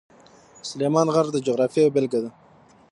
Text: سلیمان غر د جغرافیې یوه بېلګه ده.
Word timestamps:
سلیمان 0.69 1.07
غر 1.13 1.25
د 1.31 1.37
جغرافیې 1.45 1.81
یوه 1.83 1.93
بېلګه 1.95 2.19
ده. 2.23 2.29